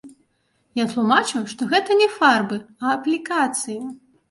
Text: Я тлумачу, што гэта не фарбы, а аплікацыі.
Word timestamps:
Я 0.79 0.85
тлумачу, 0.93 1.43
што 1.51 1.69
гэта 1.75 1.99
не 2.01 2.09
фарбы, 2.17 2.61
а 2.83 2.91
аплікацыі. 2.97 3.81